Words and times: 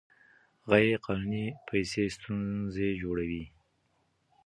غیر 0.71 0.91
قانوني 1.05 1.45
پیسې 1.67 2.03
ستونزې 2.15 2.89
جوړوي. 3.01 3.45